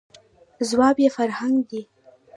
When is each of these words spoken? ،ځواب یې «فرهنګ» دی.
،ځواب 0.69 0.97
یې 1.03 1.09
«فرهنګ» 1.17 1.57
دی. 1.69 1.81